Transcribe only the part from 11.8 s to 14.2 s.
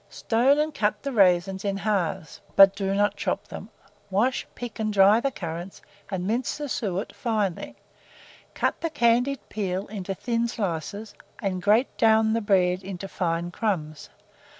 down the bread into fine crumbs.